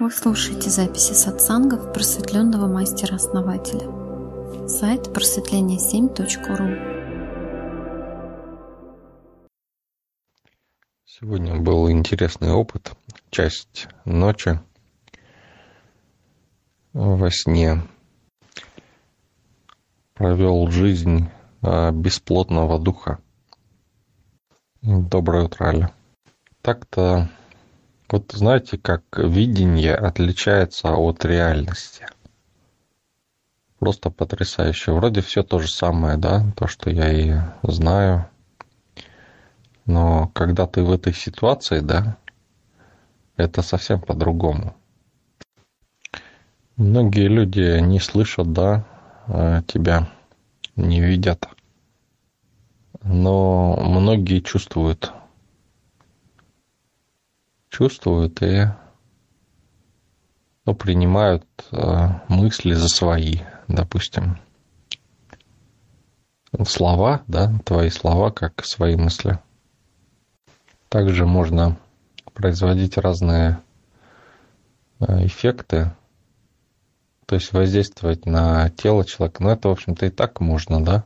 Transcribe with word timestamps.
Вы 0.00 0.10
слушаете 0.10 0.70
записи 0.70 1.12
сатсангов 1.12 1.92
просветленного 1.92 2.66
мастера-основателя. 2.66 3.86
Сайт 4.66 5.08
просветление7.ру 5.08 6.70
Сегодня 11.04 11.60
был 11.60 11.90
интересный 11.90 12.50
опыт. 12.50 12.92
Часть 13.28 13.88
ночи 14.06 14.58
во 16.94 17.30
сне 17.30 17.82
провел 20.14 20.70
жизнь 20.70 21.28
а, 21.60 21.90
бесплотного 21.90 22.78
духа. 22.78 23.18
Доброе 24.80 25.44
утро, 25.44 25.66
Аля. 25.66 25.92
Так-то 26.62 27.28
вот 28.10 28.32
знаете, 28.32 28.78
как 28.78 29.02
видение 29.16 29.94
отличается 29.94 30.94
от 30.94 31.24
реальности. 31.24 32.06
Просто 33.78 34.10
потрясающе. 34.10 34.92
Вроде 34.92 35.20
все 35.22 35.42
то 35.42 35.58
же 35.58 35.68
самое, 35.68 36.16
да, 36.16 36.44
то, 36.56 36.66
что 36.66 36.90
я 36.90 37.10
и 37.12 37.34
знаю. 37.62 38.28
Но 39.86 40.28
когда 40.28 40.66
ты 40.66 40.82
в 40.82 40.92
этой 40.92 41.14
ситуации, 41.14 41.80
да, 41.80 42.18
это 43.36 43.62
совсем 43.62 44.00
по-другому. 44.00 44.76
Многие 46.76 47.28
люди 47.28 47.80
не 47.80 48.00
слышат, 48.00 48.52
да, 48.52 48.84
э, 49.28 49.62
тебя, 49.66 50.08
не 50.76 51.00
видят. 51.00 51.48
Но 53.02 53.76
многие 53.76 54.40
чувствуют 54.40 55.12
чувствуют 57.70 58.42
и 58.42 58.66
ну, 60.66 60.74
принимают 60.74 61.46
э, 61.72 62.08
мысли 62.28 62.74
за 62.74 62.88
свои, 62.88 63.38
допустим. 63.68 64.38
Слова, 66.66 67.22
да, 67.28 67.52
твои 67.64 67.90
слова, 67.90 68.30
как 68.30 68.64
свои 68.64 68.96
мысли. 68.96 69.38
Также 70.88 71.24
можно 71.24 71.78
производить 72.34 72.98
разные 72.98 73.60
э, 74.98 75.26
эффекты, 75.26 75.92
то 77.26 77.36
есть 77.36 77.52
воздействовать 77.52 78.26
на 78.26 78.70
тело 78.70 79.04
человека. 79.04 79.42
Ну, 79.42 79.50
это, 79.50 79.68
в 79.68 79.72
общем-то, 79.72 80.06
и 80.06 80.10
так 80.10 80.40
можно, 80.40 80.84
да? 80.84 81.04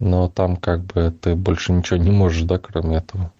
Но 0.00 0.28
там 0.28 0.56
как 0.56 0.84
бы 0.84 1.10
ты 1.12 1.36
больше 1.36 1.72
ничего 1.72 1.98
не 1.98 2.10
можешь, 2.10 2.42
да, 2.42 2.58
кроме 2.58 2.96
этого. 2.96 3.32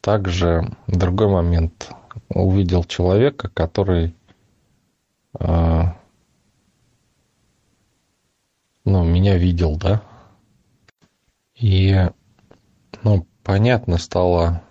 Также 0.00 0.68
другой 0.86 1.28
момент. 1.28 1.90
Увидел 2.28 2.84
человека, 2.84 3.48
который 3.48 4.14
а, 5.38 5.96
ну, 8.84 9.04
меня 9.04 9.36
видел, 9.36 9.76
да. 9.76 10.02
И, 11.54 12.08
ну, 13.02 13.26
понятно 13.42 13.98
стало, 13.98 14.62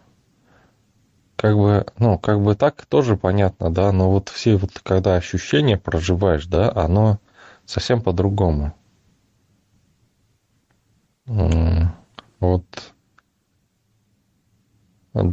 как 1.36 1.56
бы, 1.56 1.86
ну, 2.00 2.18
как 2.18 2.42
бы 2.42 2.56
так 2.56 2.86
тоже 2.86 3.18
понятно, 3.18 3.70
да, 3.70 3.92
но 3.92 4.10
вот 4.12 4.30
все 4.30 4.56
вот, 4.56 4.80
когда 4.84 5.16
ощущения 5.16 5.78
проживаешь, 5.78 6.46
да, 6.46 6.72
оно 6.74 7.20
совсем 7.66 8.02
по-другому. 8.02 8.74
Вот 11.26 12.85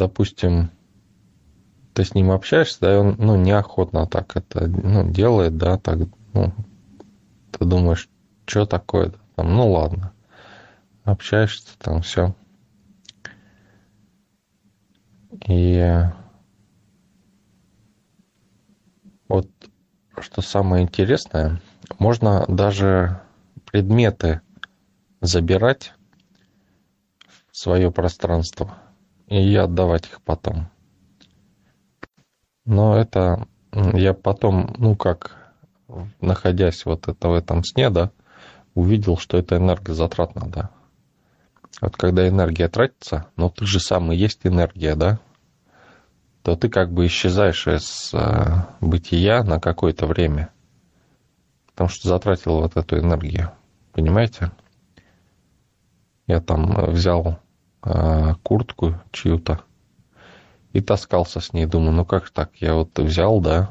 допустим, 0.03 0.73
ты 1.95 2.05
с 2.05 2.13
ним 2.15 2.33
общаешься, 2.33 2.81
да, 2.81 2.95
и 2.95 2.97
он, 2.97 3.15
ну, 3.19 3.37
неохотно 3.37 4.05
так 4.09 4.37
это, 4.37 4.67
ну, 4.67 5.09
делает, 5.09 5.57
да, 5.57 5.79
так, 5.79 5.99
ну, 6.35 6.53
ты 7.53 7.65
думаешь, 7.65 8.09
что 8.45 8.67
такое, 8.67 9.13
там, 9.37 9.55
ну, 9.55 9.71
ладно, 9.71 10.13
общаешься, 11.05 11.79
там, 11.79 12.03
все. 12.03 12.35
И 15.47 16.01
вот 19.29 19.49
что 20.19 20.43
самое 20.43 20.83
интересное, 20.83 21.61
можно 22.01 22.45
даже 22.49 23.21
предметы 23.71 24.41
забирать 25.21 25.93
в 27.53 27.57
свое 27.57 27.93
пространство– 27.93 28.79
и 29.41 29.57
отдавать 29.57 30.07
их 30.07 30.21
потом. 30.23 30.69
Но 32.65 32.97
это 32.97 33.47
я 33.73 34.13
потом, 34.13 34.75
ну 34.77 34.95
как, 34.95 35.37
находясь 36.21 36.85
вот 36.85 37.09
это 37.09 37.29
в 37.29 37.35
этом 37.35 37.65
сне, 37.65 37.91
да, 37.91 38.11
увидел, 38.75 39.17
что 39.17 39.39
это 39.39 39.57
энергозатратно, 39.57 40.49
да. 40.49 40.71
Вот 41.81 41.97
когда 41.97 42.29
энергия 42.29 42.69
тратится, 42.69 43.27
но 43.37 43.49
ты 43.49 43.65
же 43.65 43.81
сам 43.81 44.13
и 44.13 44.17
есть 44.17 44.41
энергия, 44.45 44.95
да, 44.95 45.19
то 46.43 46.55
ты 46.55 46.69
как 46.69 46.93
бы 46.93 47.07
исчезаешь 47.07 47.67
из 47.67 48.13
э, 48.13 48.45
бытия 48.81 49.43
на 49.43 49.59
какое-то 49.59 50.07
время. 50.07 50.51
Потому 51.69 51.89
что 51.89 52.09
затратил 52.09 52.61
вот 52.61 52.77
эту 52.77 52.99
энергию. 52.99 53.51
Понимаете? 53.93 54.53
Я 56.27 56.41
там 56.41 56.93
взял 56.93 57.39
а, 57.83 58.22
куртку 58.53 59.01
чью-то 59.13 59.63
и 60.75 60.83
таскался 60.83 61.41
с 61.41 61.55
ней. 61.55 61.65
Думаю, 61.65 61.93
ну 61.93 62.05
как 62.05 62.29
так? 62.29 62.51
Я 62.57 62.75
вот 62.75 62.99
взял, 62.99 63.41
да, 63.41 63.71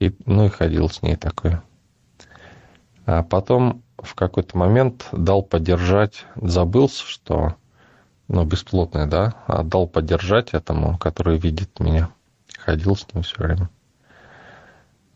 и, 0.00 0.12
ну 0.26 0.46
и 0.46 0.48
ходил 0.48 0.90
с 0.90 1.00
ней 1.00 1.14
такой. 1.14 1.58
А 3.06 3.22
потом 3.22 3.84
в 3.96 4.16
какой-то 4.16 4.58
момент 4.58 5.06
дал 5.12 5.44
подержать, 5.44 6.24
забылся, 6.34 7.06
что, 7.06 7.54
ну, 8.26 8.44
бесплотный, 8.44 9.06
да, 9.06 9.36
а 9.46 9.62
дал 9.62 9.86
подержать 9.86 10.54
этому, 10.54 10.98
который 10.98 11.38
видит 11.38 11.78
меня. 11.78 12.10
Ходил 12.58 12.96
с 12.96 13.06
ним 13.14 13.22
все 13.22 13.36
время. 13.38 13.70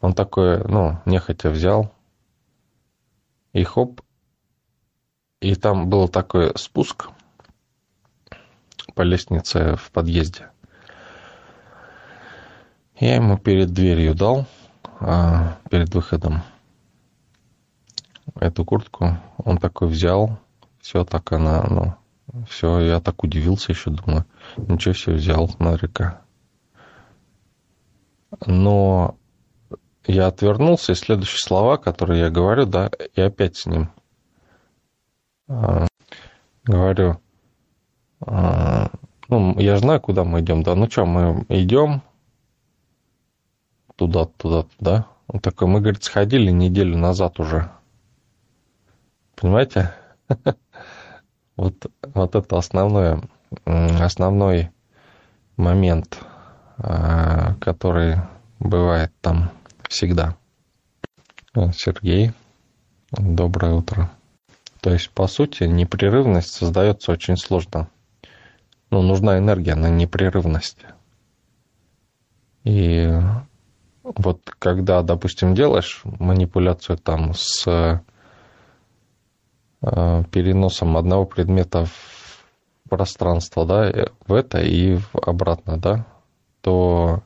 Он 0.00 0.14
такой, 0.14 0.62
ну, 0.68 1.00
нехотя 1.04 1.50
взял, 1.50 1.92
и 3.52 3.64
хоп, 3.64 4.02
и 5.40 5.56
там 5.56 5.90
был 5.90 6.06
такой 6.06 6.52
спуск– 6.56 7.08
по 8.94 9.02
лестнице 9.02 9.76
в 9.76 9.90
подъезде. 9.90 10.48
Я 12.98 13.16
ему 13.16 13.38
перед 13.38 13.72
дверью 13.72 14.14
дал, 14.14 14.46
а, 15.00 15.58
перед 15.70 15.94
выходом, 15.94 16.42
эту 18.36 18.64
куртку. 18.64 19.16
Он 19.38 19.58
такой 19.58 19.88
взял, 19.88 20.38
все 20.80 21.04
так 21.04 21.32
она, 21.32 21.62
ну, 21.68 21.94
все, 22.48 22.80
я 22.80 23.00
так 23.00 23.24
удивился 23.24 23.72
еще, 23.72 23.90
думаю, 23.90 24.24
ничего 24.56 24.94
себе 24.94 25.16
взял, 25.16 25.48
смотри-ка. 25.48 26.22
Но 28.46 29.16
я 30.06 30.28
отвернулся, 30.28 30.92
и 30.92 30.96
следующие 30.96 31.38
слова, 31.38 31.76
которые 31.76 32.20
я 32.20 32.30
говорю, 32.30 32.66
да, 32.66 32.90
и 33.14 33.20
опять 33.20 33.56
с 33.56 33.66
ним 33.66 33.90
а, 35.48 35.86
говорю, 36.64 37.20
ну, 38.26 39.58
я 39.58 39.78
знаю, 39.78 40.00
куда 40.00 40.24
мы 40.24 40.40
идем, 40.40 40.62
да. 40.62 40.74
Ну 40.74 40.90
что, 40.90 41.06
мы 41.06 41.44
идем 41.48 42.02
туда, 43.96 44.26
туда, 44.26 44.64
туда. 44.76 45.06
Он 45.26 45.40
такой, 45.40 45.68
мы, 45.68 45.80
говорит, 45.80 46.04
сходили 46.04 46.50
неделю 46.50 46.98
назад 46.98 47.40
уже. 47.40 47.70
Понимаете? 49.36 49.94
Вот, 51.54 51.74
вот 52.14 52.34
это 52.34 52.56
основное, 52.56 53.20
основной 53.66 54.70
момент, 55.58 56.18
а, 56.78 57.54
который 57.60 58.16
бывает 58.58 59.12
там 59.20 59.50
всегда. 59.86 60.34
Сергей, 61.74 62.32
доброе 63.10 63.74
утро. 63.74 64.10
То 64.80 64.90
есть, 64.90 65.10
по 65.10 65.26
сути, 65.26 65.64
непрерывность 65.64 66.54
создается 66.54 67.12
очень 67.12 67.36
сложно 67.36 67.86
ну, 68.92 69.00
нужна 69.00 69.38
энергия 69.38 69.74
на 69.74 69.88
непрерывность. 69.88 70.84
И 72.62 73.10
вот 74.04 74.42
когда, 74.58 75.02
допустим, 75.02 75.54
делаешь 75.54 76.02
манипуляцию 76.04 76.98
там 76.98 77.32
с 77.34 77.66
э, 77.66 78.00
переносом 80.30 80.96
одного 80.98 81.24
предмета 81.24 81.86
в 81.86 82.44
пространство, 82.90 83.64
да, 83.64 83.88
э, 83.88 84.08
в 84.26 84.34
это 84.34 84.60
и 84.60 84.98
обратно, 85.14 85.78
да, 85.78 86.06
то 86.60 87.22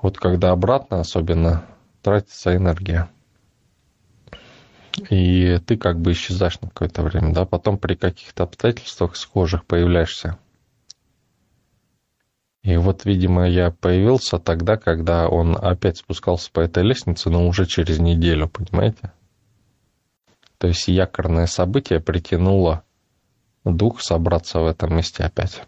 вот 0.00 0.16
когда 0.18 0.52
обратно 0.52 1.00
особенно 1.00 1.66
тратится 2.00 2.56
энергия 2.56 3.10
и 4.96 5.58
ты 5.66 5.76
как 5.76 6.00
бы 6.00 6.12
исчезаешь 6.12 6.60
на 6.60 6.68
какое-то 6.68 7.02
время, 7.02 7.32
да, 7.32 7.44
потом 7.44 7.78
при 7.78 7.94
каких-то 7.94 8.44
обстоятельствах 8.44 9.16
схожих 9.16 9.64
появляешься. 9.64 10.38
И 12.62 12.76
вот, 12.76 13.06
видимо, 13.06 13.48
я 13.48 13.70
появился 13.70 14.38
тогда, 14.38 14.76
когда 14.76 15.28
он 15.28 15.56
опять 15.56 15.98
спускался 15.98 16.50
по 16.52 16.60
этой 16.60 16.82
лестнице, 16.82 17.30
но 17.30 17.46
уже 17.46 17.64
через 17.64 17.98
неделю, 17.98 18.48
понимаете? 18.48 19.12
То 20.58 20.66
есть 20.66 20.88
якорное 20.88 21.46
событие 21.46 22.00
притянуло 22.00 22.84
дух 23.64 24.02
собраться 24.02 24.60
в 24.60 24.66
этом 24.66 24.94
месте 24.94 25.24
опять. 25.24 25.62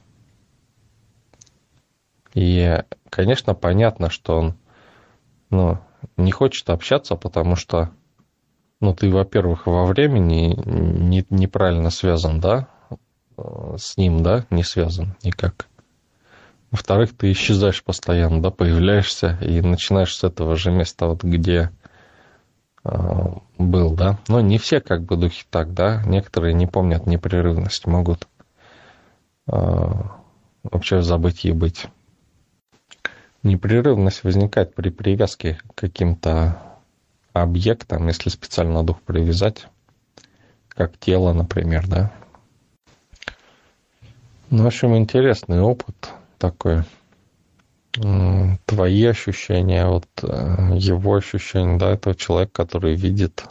И, 2.35 2.83
конечно, 3.09 3.55
понятно, 3.55 4.11
что 4.11 4.37
он 4.39 4.55
ну, 5.49 5.79
не 6.19 6.31
хочет 6.31 6.69
общаться, 6.69 7.17
потому 7.17 7.57
что 7.57 7.91
ну, 8.83 8.93
ты, 8.95 9.09
во-первых, 9.11 9.67
во 9.67 9.87
времени 9.87 10.61
не, 10.67 11.25
неправильно 11.31 11.91
связан, 11.91 12.41
да, 12.41 12.67
с 13.77 13.97
ним, 13.97 14.25
да, 14.25 14.45
не 14.51 14.65
связан 14.65 15.15
никак. 15.23 15.69
Во-вторых, 16.73 17.17
ты 17.17 17.31
исчезаешь 17.31 17.85
постоянно, 17.85 18.43
да, 18.43 18.51
появляешься 18.51 19.39
и 19.41 19.61
начинаешь 19.61 20.17
с 20.17 20.25
этого 20.25 20.57
же 20.57 20.73
места, 20.73 21.07
вот 21.07 21.23
где 21.23 21.71
э, 22.85 22.91
был, 23.57 23.95
да. 23.95 24.19
Но 24.27 24.41
не 24.41 24.59
все 24.59 24.81
как 24.81 25.03
бы 25.05 25.17
духи 25.17 25.45
так, 25.49 25.75
да. 25.75 26.03
Некоторые 26.05 26.53
не 26.53 26.67
помнят 26.67 27.07
непрерывность, 27.07 27.87
могут 27.87 28.27
э, 29.47 29.93
вообще 30.65 30.97
в 30.97 31.05
забытии 31.05 31.53
быть. 31.53 31.87
Непрерывность 33.45 34.25
возникает 34.25 34.75
при 34.75 34.91
привязке 34.91 35.61
к 35.69 35.75
каким-то 35.83 36.72
объектам, 37.33 38.09
если 38.09 38.29
специально 38.29 38.83
дух 38.83 39.01
привязать, 39.03 39.67
как 40.69 40.99
тело, 40.99 41.33
например, 41.33 41.87
да. 41.87 42.13
Ну, 44.51 44.65
в 44.65 44.67
общем, 44.67 44.97
интересный 44.97 45.61
опыт 45.61 46.11
такой. 46.39 46.83
Твои 48.67 49.05
ощущения, 49.05 49.87
вот 49.87 50.09
э, 50.23 50.77
его 50.77 51.15
ощущения, 51.15 51.79
да, 51.79 51.91
этого 51.91 52.15
человека, 52.15 52.53
который 52.53 52.95
видит 52.95 53.45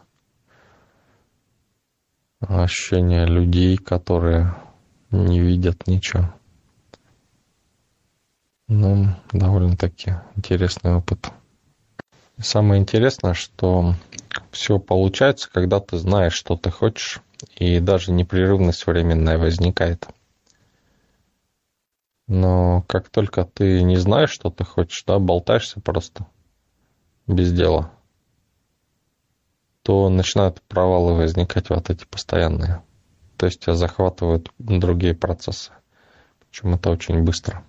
ощущения 2.40 3.26
людей, 3.26 3.78
которые 3.78 4.56
не 5.12 5.40
видят 5.40 5.88
ничего. 5.88 6.34
Ну, 8.68 9.08
довольно-таки 9.32 10.16
интересный 10.36 10.96
опыт. 10.96 11.32
Самое 12.42 12.82
интересное, 12.82 13.34
что 13.34 13.96
все 14.52 14.80
получается, 14.80 15.50
когда 15.52 15.80
ты 15.80 15.98
знаешь, 15.98 16.34
что 16.34 16.58
ты 16.58 16.72
хочешь, 16.72 17.22
и 17.56 17.80
даже 17.80 18.12
непрерывность 18.12 18.86
временная 18.88 19.38
возникает– 19.38 20.08
но 22.32 22.86
как 22.88 23.10
только 23.10 23.44
ты 23.44 23.84
не 23.84 23.98
знаешь, 23.98 24.30
что 24.30 24.50
ты 24.50 24.64
хочешь, 24.64 25.04
да, 25.06 25.20
болтаешься 25.20 25.82
просто 25.82 26.26
без 27.28 27.52
дела, 27.52 27.92
то 29.84 30.08
начинают 30.08 30.62
провалы 30.62 31.14
возникать 31.14 31.70
вот 31.70 31.90
эти 31.90 32.06
постоянные. 32.06 32.84
То 33.36 33.48
есть 33.48 33.60
тебя 33.60 33.76
захватывают 33.76 34.50
другие 34.60 35.14
процессы. 35.14 35.74
Причем 36.40 36.76
это 36.76 36.90
очень 36.90 37.22
быстро. 37.22 37.66